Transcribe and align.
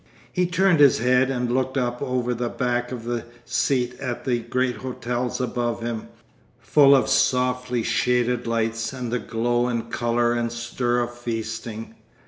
He 0.33 0.47
turned 0.47 0.79
his 0.79 0.97
head 0.97 1.29
and 1.29 1.51
looked 1.53 1.77
up 1.77 2.01
over 2.01 2.33
the 2.33 2.49
back 2.49 2.91
of 2.91 3.03
the 3.03 3.23
seat 3.45 3.95
at 3.99 4.25
the 4.25 4.39
great 4.39 4.77
hotels 4.77 5.39
above 5.39 5.83
him, 5.83 6.07
full 6.59 6.95
of 6.95 7.07
softly 7.07 7.83
shaded 7.83 8.47
lights 8.47 8.93
and 8.93 9.11
the 9.11 9.19
glow 9.19 9.67
and 9.67 9.91
colour 9.91 10.33
and 10.33 10.51
stir 10.51 11.01
of 11.01 11.13
feasting. 11.15 11.93